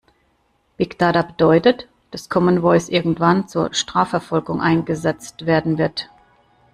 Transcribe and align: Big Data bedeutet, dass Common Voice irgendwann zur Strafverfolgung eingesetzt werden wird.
Big 0.77 0.97
Data 0.97 1.21
bedeutet, 1.21 1.87
dass 2.09 2.27
Common 2.27 2.63
Voice 2.63 2.89
irgendwann 2.89 3.47
zur 3.47 3.71
Strafverfolgung 3.71 4.59
eingesetzt 4.59 5.45
werden 5.45 5.77
wird. 5.77 6.09